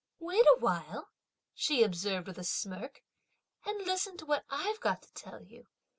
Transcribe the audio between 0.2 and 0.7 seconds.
a